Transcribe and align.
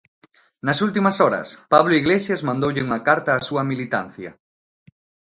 Nas 0.65 0.79
últimas 0.87 1.15
horas, 1.23 1.47
Pablo 1.73 1.93
Iglesias 2.01 2.45
mandoulle 2.47 2.85
unha 2.87 3.03
carta 3.07 3.37
á 3.37 3.39
súa 3.47 3.63
militancia. 3.71 4.31